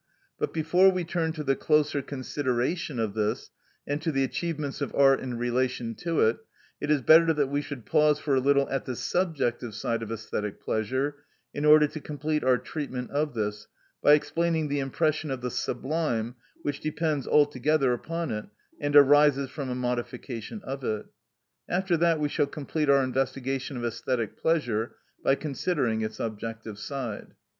But 0.39 0.51
before 0.51 0.89
we 0.91 1.03
turn 1.03 1.31
to 1.33 1.43
the 1.43 1.55
closer 1.55 2.01
consideration 2.01 2.97
of 2.99 3.13
this, 3.13 3.51
and 3.85 4.01
to 4.01 4.11
the 4.11 4.23
achievements 4.23 4.81
of 4.81 4.95
art 4.95 5.19
in 5.19 5.37
relation 5.37 5.93
to 5.97 6.21
it, 6.21 6.39
it 6.79 6.89
is 6.89 7.03
better 7.03 7.31
that 7.33 7.49
we 7.49 7.61
should 7.61 7.85
pause 7.85 8.17
for 8.17 8.33
a 8.33 8.39
little 8.39 8.67
at 8.71 8.85
the 8.85 8.95
subjective 8.95 9.75
side 9.75 10.01
of 10.01 10.09
æsthetic 10.09 10.59
pleasure, 10.59 11.17
in 11.53 11.65
order 11.65 11.85
to 11.87 11.99
complete 11.99 12.43
our 12.43 12.57
treatment 12.57 13.11
of 13.11 13.35
this 13.35 13.67
by 14.01 14.13
explaining 14.13 14.69
the 14.69 14.79
impression 14.79 15.29
of 15.29 15.41
the 15.41 15.51
sublime 15.51 16.33
which 16.63 16.79
depends 16.79 17.27
altogether 17.27 17.93
upon 17.93 18.31
it, 18.31 18.45
and 18.79 18.95
arises 18.95 19.51
from 19.51 19.69
a 19.69 19.75
modification 19.75 20.61
of 20.63 20.83
it. 20.83 21.05
After 21.69 21.95
that 21.97 22.19
we 22.19 22.27
shall 22.27 22.47
complete 22.47 22.89
our 22.89 23.03
investigation 23.03 23.77
of 23.77 23.83
æsthetic 23.83 24.35
pleasure 24.35 24.95
by 25.23 25.35
considering 25.35 26.01
its 26.01 26.19
objective 26.19 26.79
side. 26.79 27.35